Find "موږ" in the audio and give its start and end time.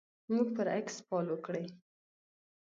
0.33-0.47